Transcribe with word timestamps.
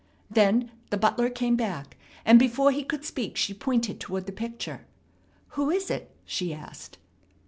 Then 0.31 0.71
the 0.89 0.97
butler 0.97 1.29
came 1.29 1.55
back, 1.55 1.95
and 2.25 2.39
before 2.39 2.71
he 2.71 2.83
could 2.83 3.05
speak 3.05 3.37
she 3.37 3.53
pointed 3.53 3.99
toward 3.99 4.25
the 4.25 4.31
picture. 4.31 4.87
"Who 5.49 5.69
is 5.69 5.91
it?" 5.91 6.09
she 6.25 6.55
asked. 6.55 6.97